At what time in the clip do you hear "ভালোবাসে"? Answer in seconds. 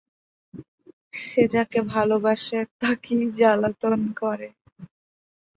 1.93-2.59